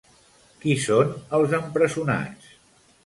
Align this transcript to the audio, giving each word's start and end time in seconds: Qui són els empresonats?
Qui 0.63 0.73
són 0.85 1.13
els 1.41 1.53
empresonats? 1.59 2.51